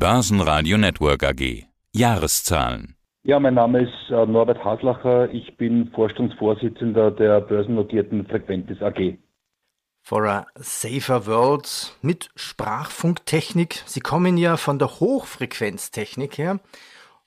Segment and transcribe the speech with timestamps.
[0.00, 1.66] Börsenradio Network AG.
[1.92, 2.96] Jahreszahlen.
[3.22, 5.28] Ja, mein Name ist äh, Norbert Haslacher.
[5.30, 9.18] Ich bin Vorstandsvorsitzender der börsennotierten Frequentis AG.
[10.00, 13.82] For a Safer World mit Sprachfunktechnik.
[13.84, 16.60] Sie kommen ja von der Hochfrequenztechnik her.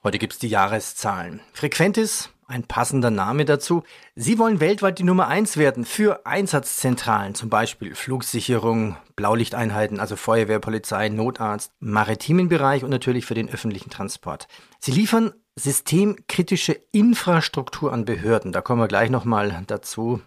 [0.03, 1.41] Heute gibt es die Jahreszahlen.
[1.53, 3.83] Frequentis ein passender Name dazu.
[4.15, 10.59] Sie wollen weltweit die Nummer eins werden für Einsatzzentralen, zum Beispiel Flugsicherung, Blaulichteinheiten, also Feuerwehr,
[10.59, 14.47] Polizei, Notarzt, maritimen Bereich und natürlich für den öffentlichen Transport.
[14.79, 18.51] Sie liefern systemkritische Infrastruktur an Behörden.
[18.51, 20.21] Da kommen wir gleich nochmal dazu.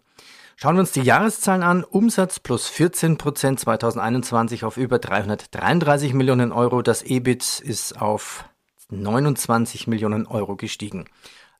[0.58, 1.84] Schauen wir uns die Jahreszahlen an.
[1.84, 6.80] Umsatz plus 14 Prozent 2021 auf über 333 Millionen Euro.
[6.80, 8.44] Das EBIT ist auf
[8.88, 11.06] 29 Millionen Euro gestiegen.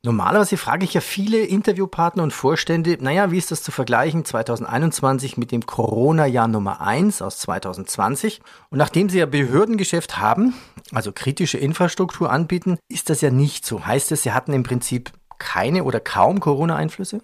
[0.02, 5.36] Normalerweise frage ich ja viele Interviewpartner und Vorstände, naja, wie ist das zu vergleichen 2021
[5.36, 8.40] mit dem Corona-Jahr Nummer 1 aus 2020?
[8.70, 10.54] Und nachdem Sie ja Behördengeschäft haben,
[10.92, 13.86] also kritische Infrastruktur anbieten, ist das ja nicht so.
[13.86, 17.20] Heißt es, Sie hatten im Prinzip keine oder kaum Corona-Einflüsse?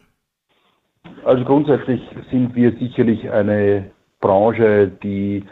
[1.25, 5.44] Also grundsätzlich sind wir sicherlich eine Branche, die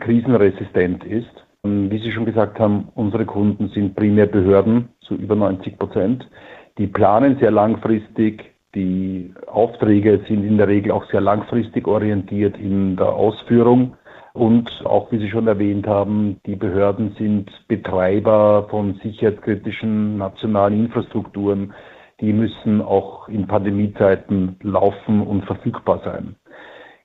[0.00, 1.43] krisenresistent ist.
[1.66, 6.28] Wie Sie schon gesagt haben, unsere Kunden sind primär Behörden, so über 90 Prozent.
[6.76, 8.52] Die planen sehr langfristig.
[8.74, 13.96] Die Aufträge sind in der Regel auch sehr langfristig orientiert in der Ausführung.
[14.34, 21.72] Und auch, wie Sie schon erwähnt haben, die Behörden sind Betreiber von sicherheitskritischen nationalen Infrastrukturen.
[22.20, 26.36] Die müssen auch in Pandemiezeiten laufen und verfügbar sein.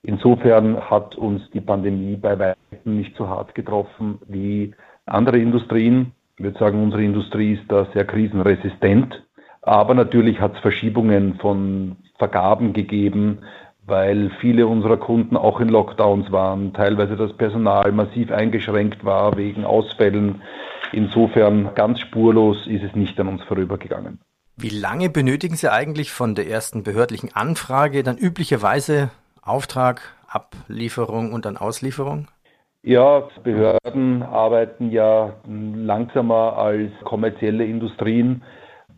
[0.04, 4.74] Insofern hat uns die Pandemie bei weitem nicht so hart getroffen wie
[5.06, 6.14] andere Industrien.
[6.38, 9.22] Ich würde sagen, unsere Industrie ist da sehr krisenresistent.
[9.62, 13.40] Aber natürlich hat es Verschiebungen von Vergaben gegeben,
[13.86, 19.66] weil viele unserer Kunden auch in Lockdowns waren, teilweise das Personal massiv eingeschränkt war wegen
[19.66, 20.42] Ausfällen.
[20.94, 24.20] Insofern ganz spurlos ist es nicht an uns vorübergegangen.
[24.56, 29.10] Wie lange benötigen Sie eigentlich von der ersten behördlichen Anfrage dann üblicherweise
[29.42, 32.28] Auftrag, Ablieferung und dann Auslieferung?
[32.82, 38.44] Ja, Behörden arbeiten ja langsamer als kommerzielle Industrien.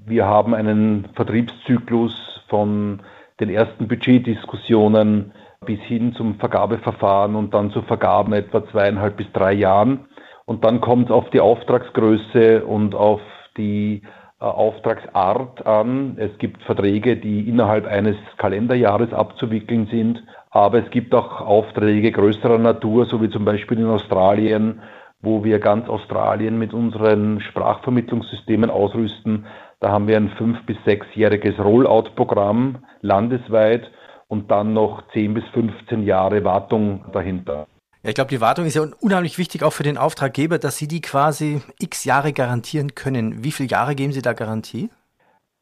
[0.06, 2.14] Wir haben einen Vertriebszyklus
[2.48, 3.02] von
[3.40, 5.32] den ersten Budgetdiskussionen
[5.66, 10.06] bis hin zum Vergabeverfahren und dann zur Vergaben etwa zweieinhalb bis drei Jahren.
[10.46, 13.22] Und dann kommt es auf die Auftragsgröße und auf
[13.58, 14.04] die
[14.42, 16.18] Auftragsart an.
[16.18, 22.58] Es gibt Verträge, die innerhalb eines Kalenderjahres abzuwickeln sind, aber es gibt auch Aufträge größerer
[22.58, 24.82] Natur, so wie zum Beispiel in Australien,
[25.22, 29.46] wo wir ganz Australien mit unseren Sprachvermittlungssystemen ausrüsten.
[29.80, 33.90] Da haben wir ein fünf- bis sechsjähriges Rollout-Programm landesweit
[34.28, 37.68] und dann noch zehn bis 15 Jahre Wartung dahinter.
[38.04, 40.88] Ja, ich glaube, die Wartung ist ja unheimlich wichtig auch für den Auftraggeber, dass Sie
[40.88, 43.44] die quasi x Jahre garantieren können.
[43.44, 44.90] Wie viele Jahre geben Sie da Garantie?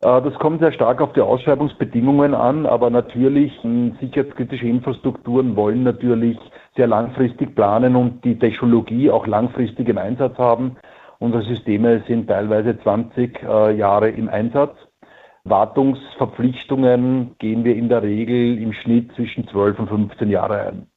[0.02, 5.84] Äh, das kommt sehr stark auf die Ausschreibungsbedingungen an, aber natürlich hm, sicherheitskritische Infrastrukturen wollen
[5.84, 6.38] natürlich
[6.78, 10.78] sehr langfristig planen und die Technologie auch langfristig im Einsatz haben.
[11.20, 14.78] Unsere Systeme sind teilweise 20 äh, Jahre im Einsatz.
[15.44, 20.89] Wartungsverpflichtungen gehen wir in der Regel im Schnitt zwischen 12 und 15 Jahre ein.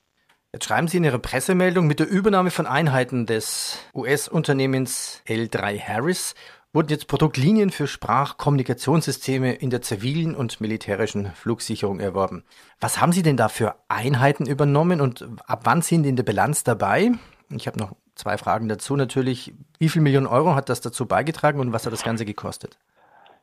[0.55, 6.35] Jetzt schreiben Sie in Ihrer Pressemeldung, mit der Übernahme von Einheiten des US-Unternehmens L3 Harris
[6.75, 12.45] wurden jetzt Produktlinien für Sprachkommunikationssysteme in der zivilen und militärischen Flugsicherung erworben.
[12.81, 16.65] Was haben Sie denn da für Einheiten übernommen und ab wann sind in der Bilanz
[16.65, 17.13] dabei?
[17.49, 19.55] Ich habe noch zwei Fragen dazu natürlich.
[19.79, 22.77] Wie viel Millionen Euro hat das dazu beigetragen und was hat das Ganze gekostet?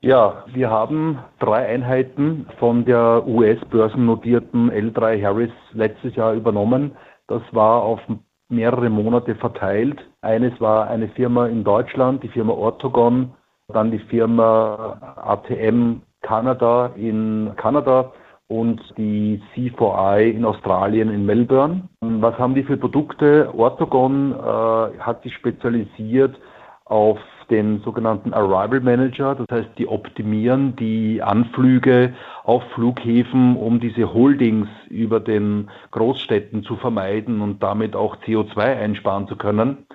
[0.02, 6.94] Ja, wir haben drei Einheiten von der US-börsennotierten L3 Harris letztes Jahr übernommen.
[7.28, 8.00] Das war auf
[8.48, 10.00] mehrere Monate verteilt.
[10.22, 13.34] Eines war eine Firma in Deutschland, die Firma Ortogon,
[13.68, 18.14] dann die Firma ATM Kanada in Kanada
[18.48, 21.90] und die C4I in Australien in Melbourne.
[22.00, 23.54] Was haben die für Produkte?
[23.54, 26.40] Ortogon äh, hat sich spezialisiert
[26.86, 27.20] auf
[27.50, 32.14] den sogenannten Arrival Manager, das heißt, die optimieren die Anflüge
[32.44, 39.28] auf Flughäfen, um diese Holdings über den Großstädten zu vermeiden und damit auch CO2 einsparen
[39.28, 39.86] zu können.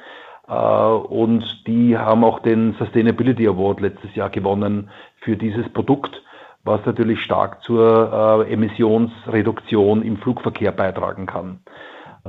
[0.48, 4.90] Äh, und die haben auch den Sustainability Award letztes Jahr gewonnen
[5.20, 6.22] für dieses Produkt
[6.64, 11.60] was natürlich stark zur äh, Emissionsreduktion im Flugverkehr beitragen kann.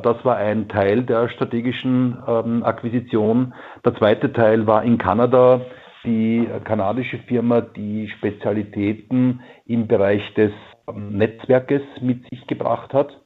[0.02, 3.54] Das war ein Teil der strategischen ähm, Akquisition.
[3.86, 5.62] Der zweite Teil war in Kanada
[6.04, 10.52] die kanadische Firma, die Spezialitäten im Bereich des
[10.88, 13.22] ähm, Netzwerkes mit sich gebracht hat.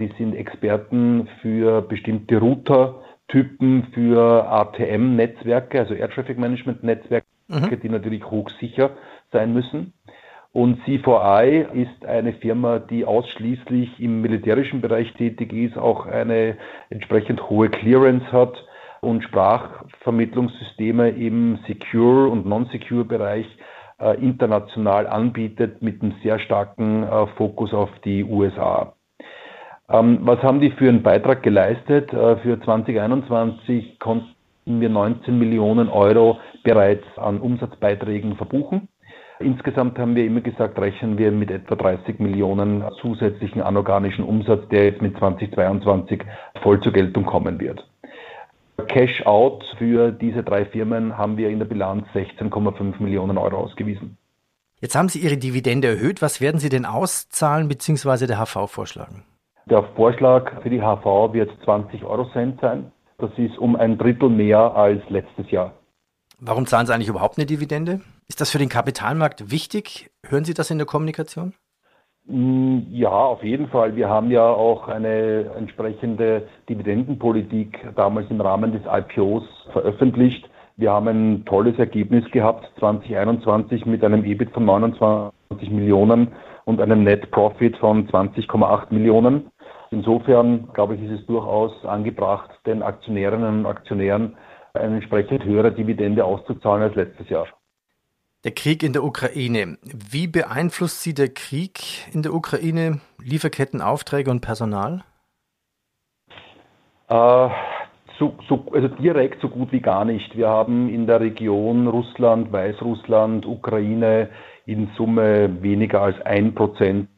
[0.00, 7.80] Die sind Experten für bestimmte Router, Typen für ATM-Netzwerke, also Air Traffic Management Netzwerke, mhm.
[7.80, 8.90] die natürlich hochsicher
[9.30, 9.92] sein müssen.
[10.54, 16.56] Und C4I ist eine Firma, die ausschließlich im militärischen Bereich tätig ist, auch eine
[16.90, 18.54] entsprechend hohe Clearance hat
[19.00, 23.46] und Sprachvermittlungssysteme im Secure- und Non-Secure-Bereich
[24.00, 28.94] äh, international anbietet mit einem sehr starken äh, Fokus auf die USA.
[29.88, 32.12] Ähm, was haben die für einen Beitrag geleistet?
[32.12, 34.36] Äh, für 2021 konnten
[34.66, 38.88] wir 19 Millionen Euro bereits an Umsatzbeiträgen verbuchen.
[39.40, 44.84] Insgesamt haben wir immer gesagt, rechnen wir mit etwa 30 Millionen zusätzlichen anorganischen Umsatz, der
[44.84, 46.22] jetzt mit 2022
[46.62, 47.84] voll zur Geltung kommen wird.
[48.88, 54.16] Cash out für diese drei Firmen haben wir in der Bilanz 16,5 Millionen Euro ausgewiesen.
[54.80, 56.22] Jetzt haben Sie Ihre Dividende erhöht.
[56.22, 58.26] Was werden Sie denn auszahlen bzw.
[58.26, 59.24] der HV vorschlagen?
[59.66, 62.92] Der Vorschlag für die HV wird 20 Euro Cent sein.
[63.18, 65.72] Das ist um ein Drittel mehr als letztes Jahr.
[66.38, 68.00] Warum zahlen Sie eigentlich überhaupt eine Dividende?
[68.28, 70.10] Ist das für den Kapitalmarkt wichtig?
[70.26, 71.54] Hören Sie das in der Kommunikation?
[72.26, 73.96] Mm, ja, auf jeden Fall.
[73.96, 80.48] Wir haben ja auch eine entsprechende Dividendenpolitik damals im Rahmen des IPOs veröffentlicht.
[80.76, 86.32] Wir haben ein tolles Ergebnis gehabt 2021 mit einem EBIT von 29 Millionen
[86.64, 89.50] und einem Net Profit von 20,8 Millionen.
[89.90, 94.36] Insofern, glaube ich, ist es durchaus angebracht, den Aktionärinnen und Aktionären
[94.72, 97.46] eine entsprechend höhere Dividende auszuzahlen als letztes Jahr.
[98.44, 99.78] Der Krieg in der Ukraine.
[99.82, 101.80] Wie beeinflusst Sie der Krieg
[102.12, 105.02] in der Ukraine Lieferketten, Aufträge und Personal?
[107.08, 107.48] Äh,
[108.18, 110.36] so, so, also direkt so gut wie gar nicht.
[110.36, 114.28] Wir haben in der Region Russland, Weißrussland, Ukraine
[114.66, 117.08] in Summe weniger als ein Prozent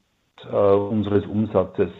[0.49, 1.91] äh, unseres Umsatzes.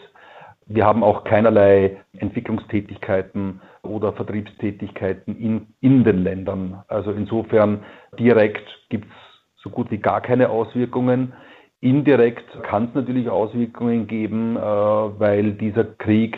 [0.67, 6.83] Wir haben auch keinerlei Entwicklungstätigkeiten oder Vertriebstätigkeiten in, in den Ländern.
[6.87, 7.83] Also insofern
[8.19, 11.33] direkt gibt es so gut wie gar keine Auswirkungen.
[11.79, 16.37] Indirekt kann es natürlich Auswirkungen geben, äh, weil dieser Krieg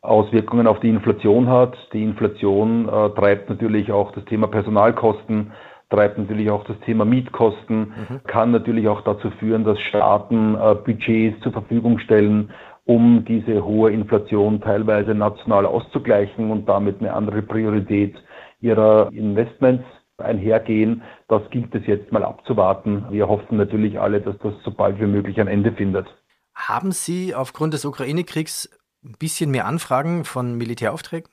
[0.00, 1.76] Auswirkungen auf die Inflation hat.
[1.92, 5.52] Die Inflation äh, treibt natürlich auch das Thema Personalkosten,
[5.90, 8.20] treibt natürlich auch das Thema Mietkosten, mhm.
[8.26, 12.50] kann natürlich auch dazu führen, dass Staaten äh, Budgets zur Verfügung stellen,
[12.88, 18.16] um diese hohe Inflation teilweise national auszugleichen und damit eine andere Priorität
[18.60, 19.84] ihrer Investments
[20.16, 21.02] einhergehen.
[21.28, 23.04] Das gilt es jetzt mal abzuwarten.
[23.10, 26.06] Wir hoffen natürlich alle, dass das so bald wie möglich ein Ende findet.
[26.54, 28.70] Haben Sie aufgrund des Ukraine-Kriegs
[29.04, 31.30] ein bisschen mehr Anfragen von Militäraufträgen?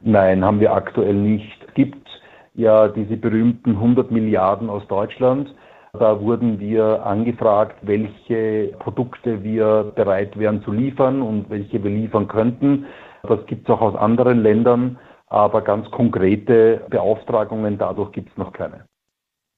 [0.00, 1.56] Nein, haben wir aktuell nicht.
[1.68, 2.08] Es gibt
[2.54, 5.54] ja diese berühmten 100 Milliarden aus Deutschland.
[5.92, 12.28] Da wurden wir angefragt, welche Produkte wir bereit wären zu liefern und welche wir liefern
[12.28, 12.86] könnten.
[13.24, 18.52] Das gibt es auch aus anderen Ländern, aber ganz konkrete Beauftragungen dadurch gibt es noch
[18.52, 18.84] keine.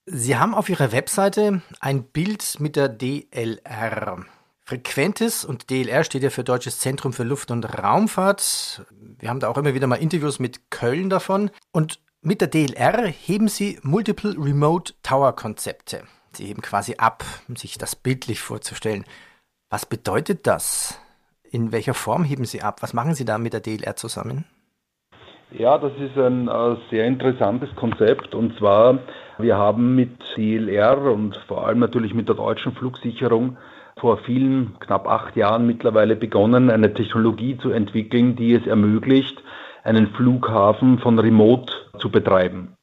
[0.07, 4.25] Sie haben auf Ihrer Webseite ein Bild mit der DLR.
[4.65, 8.87] Frequentes und DLR steht ja für Deutsches Zentrum für Luft- und Raumfahrt.
[9.19, 11.51] Wir haben da auch immer wieder mal Interviews mit Köln davon.
[11.73, 16.05] Und mit der DLR heben Sie Multiple Remote Tower Konzepte.
[16.37, 19.05] Sie heben quasi ab, um sich das bildlich vorzustellen.
[19.71, 21.01] Was bedeutet das?
[21.51, 22.83] In welcher Form heben Sie ab?
[22.83, 24.45] Was machen Sie da mit der DLR zusammen?
[25.51, 28.35] Ja, das ist ein äh, sehr interessantes Konzept.
[28.35, 29.01] Und zwar,
[29.39, 33.59] wir haben mit DLR und vor allem natürlich mit der deutschen Flugsicherung
[34.01, 39.43] vor vielen, knapp acht Jahren mittlerweile begonnen, eine Technologie zu entwickeln, die es ermöglicht,
[39.85, 42.77] einen Flughafen von Remote zu betreiben.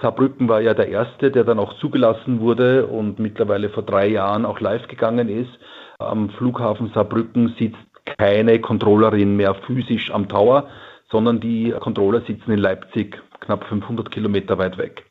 [0.00, 4.44] Saarbrücken war ja der erste, der dann auch zugelassen wurde und mittlerweile vor drei Jahren
[4.44, 5.50] auch live gegangen ist.
[5.98, 7.78] Am Flughafen Saarbrücken sitzt
[8.18, 10.68] keine Controllerin mehr physisch am Tower,
[11.10, 15.04] sondern die Controller sitzen in Leipzig, knapp 500 Kilometer weit weg.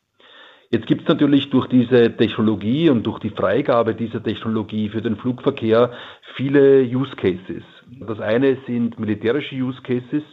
[0.70, 5.16] Jetzt gibt es natürlich durch diese Technologie und durch die Freigabe dieser Technologie für den
[5.16, 5.92] Flugverkehr
[6.34, 7.62] viele Use Cases.
[8.00, 10.24] Das eine sind militärische Use Cases,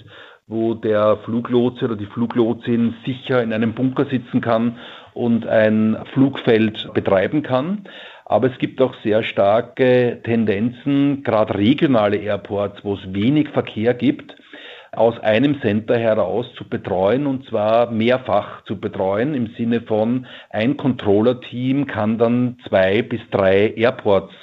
[0.47, 4.77] wo der Fluglotse oder die Fluglotsin sicher in einem Bunker sitzen kann
[5.13, 7.85] und ein Flugfeld betreiben kann.
[8.25, 14.35] Aber es gibt auch sehr starke Tendenzen, gerade regionale Airports, wo es wenig Verkehr gibt,
[14.91, 20.77] aus einem Center heraus zu betreuen und zwar mehrfach zu betreuen im Sinne von ein
[20.77, 24.33] Controller-Team kann dann zwei bis drei Airports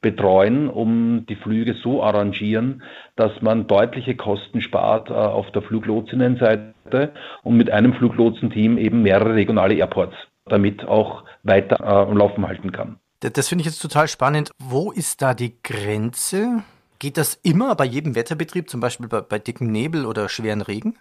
[0.00, 2.82] betreuen, um die Flüge so arrangieren,
[3.16, 9.34] dass man deutliche Kosten spart äh, auf der Fluglotsinnenseite und mit einem Fluglotsenteam eben mehrere
[9.34, 10.14] regionale Airports
[10.46, 12.98] damit auch weiter äh, am Laufen halten kann.
[13.20, 14.50] Das finde ich jetzt total spannend.
[14.58, 16.62] Wo ist da die Grenze?
[16.98, 20.96] Geht das immer bei jedem Wetterbetrieb, zum Beispiel bei, bei dickem Nebel oder schweren Regen?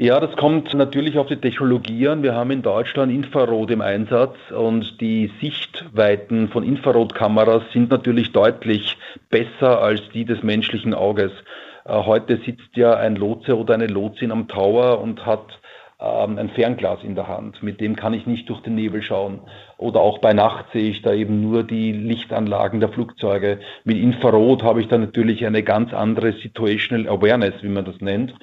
[0.00, 2.22] Ja, das kommt natürlich auf die Technologie an.
[2.22, 8.96] Wir haben in Deutschland Infrarot im Einsatz und die Sichtweiten von Infrarotkameras sind natürlich deutlich
[9.28, 11.32] besser als die des menschlichen Auges.
[11.84, 15.58] Äh, heute sitzt ja ein Lotse oder eine Lotsin am Tower und hat
[16.00, 17.62] ähm, ein Fernglas in der Hand.
[17.62, 19.40] Mit dem kann ich nicht durch den Nebel schauen.
[19.76, 23.58] Oder auch bei Nacht sehe ich da eben nur die Lichtanlagen der Flugzeuge.
[23.84, 28.34] Mit Infrarot habe ich da natürlich eine ganz andere Situational Awareness, wie man das nennt.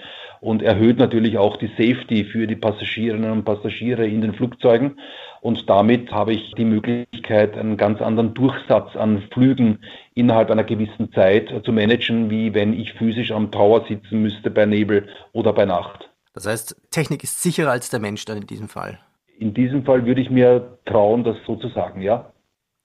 [0.41, 4.99] Und erhöht natürlich auch die Safety für die Passagierinnen und Passagiere in den Flugzeugen.
[5.41, 9.79] Und damit habe ich die Möglichkeit, einen ganz anderen Durchsatz an Flügen
[10.13, 14.65] innerhalb einer gewissen Zeit zu managen, wie wenn ich physisch am Tower sitzen müsste bei
[14.65, 16.09] Nebel oder bei Nacht.
[16.35, 18.99] Das heißt, Technik ist sicherer als der Mensch dann in diesem Fall.
[19.39, 22.31] In diesem Fall würde ich mir trauen, das so zu sagen, ja.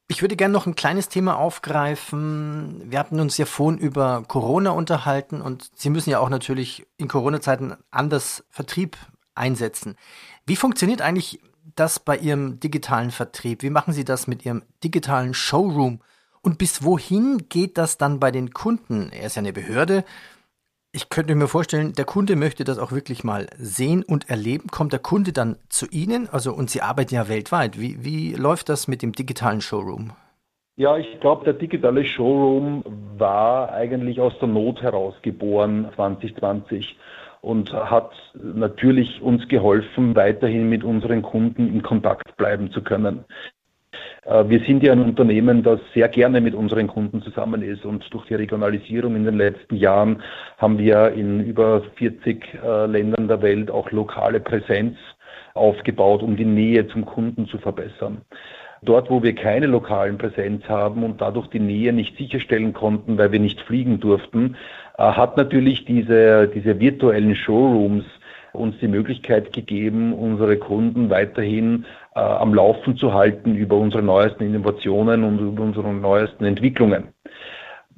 [0.09, 2.83] Ich würde gerne noch ein kleines Thema aufgreifen.
[2.85, 7.09] Wir hatten uns ja vorhin über Corona unterhalten und Sie müssen ja auch natürlich in
[7.09, 8.97] Corona-Zeiten anders Vertrieb
[9.35, 9.97] einsetzen.
[10.47, 11.40] Wie funktioniert eigentlich
[11.76, 13.62] das bei Ihrem digitalen Vertrieb?
[13.62, 16.00] Wie machen Sie das mit Ihrem digitalen Showroom?
[16.42, 19.11] Und bis wohin geht das dann bei den Kunden?
[19.12, 20.04] Er ist ja eine Behörde.
[20.92, 24.66] Ich könnte mir vorstellen, der Kunde möchte das auch wirklich mal sehen und erleben.
[24.73, 26.28] Kommt der Kunde dann zu Ihnen?
[26.28, 27.78] Also, und Sie arbeiten ja weltweit.
[27.78, 30.11] Wie, wie läuft das mit dem digitalen Showroom?
[30.75, 32.82] Ja, ich glaube, der digitale Showroom
[33.16, 36.97] war eigentlich aus der Not heraus geboren 2020
[37.40, 43.25] und hat natürlich uns geholfen, weiterhin mit unseren Kunden in Kontakt bleiben zu können.
[44.25, 48.05] Äh, wir sind ja ein Unternehmen, das sehr gerne mit unseren Kunden zusammen ist und
[48.12, 50.23] durch die Regionalisierung in den letzten Jahren
[50.59, 54.97] haben wir in über 40 äh, Ländern der Welt auch lokale Präsenz
[55.55, 58.23] aufgebaut, um die Nähe zum Kunden zu verbessern.
[58.83, 63.31] Dort, wo wir keine lokalen Präsenz haben und dadurch die Nähe nicht sicherstellen konnten, weil
[63.31, 64.57] wir nicht fliegen durften,
[64.97, 68.05] äh, hat natürlich diese, diese virtuellen Showrooms
[68.52, 74.45] uns die Möglichkeit gegeben, unsere Kunden weiterhin äh, am Laufen zu halten über unsere neuesten
[74.45, 77.09] Innovationen und über unsere neuesten Entwicklungen.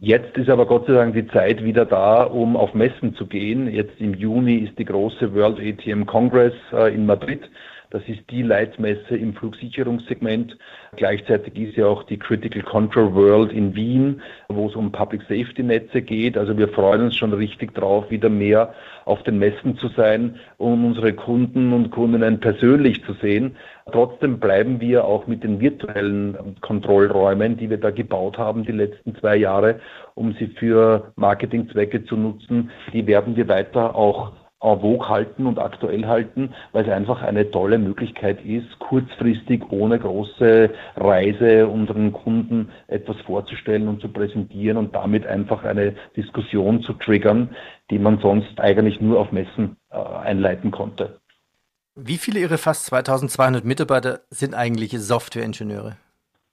[0.04, 3.68] Jetzt ist aber Gott sei Dank die Zeit wieder da, um auf Messen zu gehen.
[3.68, 7.48] Jetzt im Juni ist die große World ATM Congress äh, in Madrid.
[7.92, 10.56] Das ist die Leitmesse im Flugsicherungssegment.
[10.96, 15.62] Gleichzeitig ist ja auch die Critical Control World in Wien, wo es um Public Safety
[15.62, 16.38] Netze geht.
[16.38, 18.72] Also wir freuen uns schon richtig drauf, wieder mehr
[19.04, 23.56] auf den Messen zu sein, um unsere Kunden und Kundinnen persönlich zu sehen.
[23.92, 29.14] Trotzdem bleiben wir auch mit den virtuellen Kontrollräumen, die wir da gebaut haben die letzten
[29.16, 29.80] zwei Jahre,
[30.14, 34.32] um sie für Marketingzwecke zu nutzen, die werden wir weiter auch
[34.62, 39.98] en vogue halten und aktuell halten, weil es einfach eine tolle Möglichkeit ist, kurzfristig ohne
[39.98, 46.92] große Reise unseren Kunden etwas vorzustellen und zu präsentieren und damit einfach eine Diskussion zu
[46.92, 47.50] triggern,
[47.90, 51.18] die man sonst eigentlich nur auf Messen äh, einleiten konnte.
[51.94, 55.96] Wie viele Ihrer fast 2200 Mitarbeiter sind eigentlich Softwareingenieure?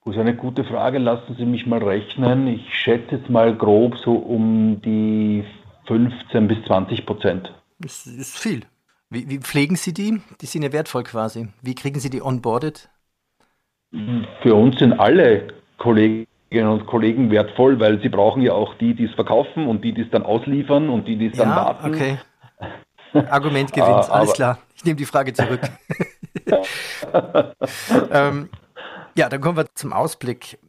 [0.04, 0.98] Das ist eine gute Frage.
[0.98, 2.48] Lassen Sie mich mal rechnen.
[2.48, 5.44] Ich schätze jetzt mal grob so um die
[5.86, 7.54] 15 bis 20 Prozent.
[7.80, 8.66] Das ist viel.
[9.10, 10.22] Wie, wie, pflegen Sie die?
[10.42, 11.48] Die sind ja wertvoll quasi.
[11.62, 12.90] Wie kriegen Sie die onboarded?
[14.44, 19.06] Für uns sind alle Kolleginnen und Kollegen wertvoll, weil sie brauchen ja auch die, die
[19.06, 21.94] es verkaufen und die, die es dann ausliefern und die, die es dann ja, warten.
[21.94, 22.20] Okay.
[23.32, 24.60] Argument gewinnt, alles klar.
[24.76, 25.62] Ich nehme die Frage zurück.
[28.12, 28.50] ähm,
[29.16, 30.60] ja, dann kommen wir zum Ausblick.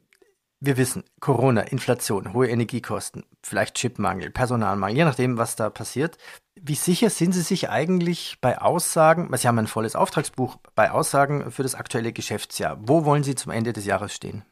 [0.62, 6.18] Wir wissen, Corona, Inflation, hohe Energiekosten, vielleicht Chipmangel, Personalmangel, je nachdem, was da passiert.
[6.54, 11.50] Wie sicher sind Sie sich eigentlich bei Aussagen, Sie haben ein volles Auftragsbuch, bei Aussagen
[11.50, 12.76] für das aktuelle Geschäftsjahr?
[12.82, 14.42] Wo wollen Sie zum Ende des Jahres stehen?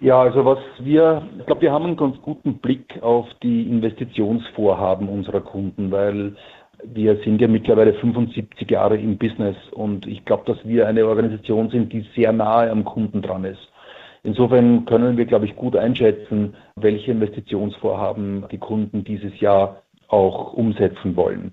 [0.00, 5.08] Ja, also was wir, ich glaube, wir haben einen ganz guten Blick auf die Investitionsvorhaben
[5.08, 6.36] unserer Kunden, weil
[6.84, 11.70] wir sind ja mittlerweile 75 Jahre im Business und ich glaube, dass wir eine Organisation
[11.70, 13.68] sind, die sehr nahe am Kunden dran ist.
[14.22, 21.16] Insofern können wir, glaube ich, gut einschätzen, welche Investitionsvorhaben die Kunden dieses Jahr auch umsetzen
[21.16, 21.52] wollen.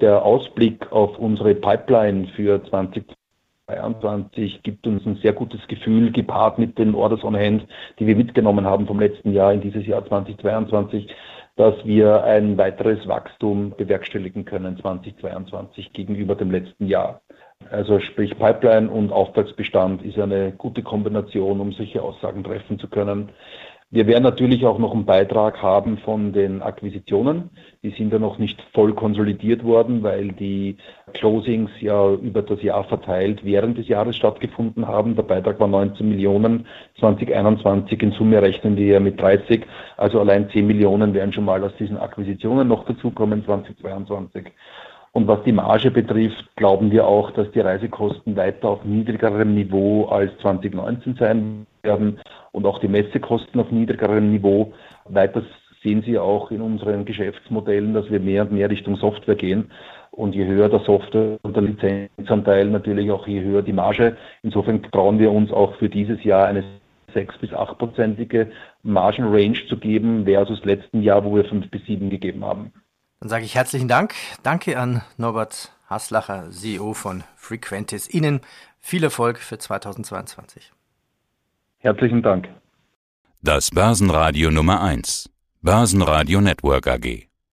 [0.00, 6.76] Der Ausblick auf unsere Pipeline für 2022 gibt uns ein sehr gutes Gefühl, gepaart mit
[6.78, 7.66] den Orders on Hand,
[7.98, 11.08] die wir mitgenommen haben vom letzten Jahr in dieses Jahr 2022,
[11.54, 17.22] dass wir ein weiteres Wachstum bewerkstelligen können 2022 gegenüber dem letzten Jahr.
[17.70, 23.30] Also sprich Pipeline und Auftragsbestand ist eine gute Kombination, um solche Aussagen treffen zu können.
[23.90, 27.50] Wir werden natürlich auch noch einen Beitrag haben von den Akquisitionen.
[27.84, 30.76] Die sind ja noch nicht voll konsolidiert worden, weil die
[31.12, 35.14] Closings ja über das Jahr verteilt während des Jahres stattgefunden haben.
[35.14, 36.66] Der Beitrag war 19 Millionen
[36.98, 38.02] 2021.
[38.02, 39.64] In Summe rechnen wir ja mit 30.
[39.96, 44.46] Also allein 10 Millionen werden schon mal aus diesen Akquisitionen noch dazukommen 2022.
[45.16, 50.04] Und was die Marge betrifft, glauben wir auch, dass die Reisekosten weiter auf niedrigerem Niveau
[50.04, 52.20] als 2019 sein werden
[52.52, 54.74] und auch die Messekosten auf niedrigerem Niveau.
[55.06, 55.42] Weiter
[55.82, 59.70] sehen Sie auch in unseren Geschäftsmodellen, dass wir mehr und mehr Richtung Software gehen.
[60.10, 64.18] Und je höher der Software- und der Lizenzanteil, natürlich auch je höher die Marge.
[64.42, 66.62] Insofern trauen wir uns auch für dieses Jahr eine
[67.14, 68.48] 6 bis 8-prozentige
[68.82, 72.70] Margenrange zu geben, versus letzten Jahr, wo wir 5 bis 7 gegeben haben.
[73.20, 74.14] Dann sage ich herzlichen Dank.
[74.42, 78.08] Danke an Norbert Haslacher, CEO von Frequentis.
[78.08, 78.40] Ihnen
[78.78, 80.72] viel Erfolg für 2022.
[81.78, 82.48] Herzlichen Dank.
[83.42, 85.30] Das Börsenradio Nummer 1.
[85.62, 87.25] Börsenradio Network AG.